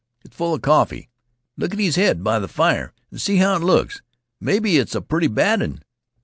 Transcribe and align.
It's 0.25 0.35
full 0.35 0.55
'a 0.55 0.59
coffee. 0.59 1.11
Look 1.57 1.73
at 1.75 1.79
his 1.79 1.95
head 1.95 2.23
by 2.23 2.39
th' 2.39 2.49
fire 2.49 2.91
an' 3.11 3.19
see 3.19 3.35
how 3.37 3.55
it 3.57 3.61
looks. 3.61 4.01
Maybe 4.39 4.77
it's 4.77 4.95
a 4.95 4.99
pretty 5.03 5.27
bad 5.27 5.61
un. 5.61 5.83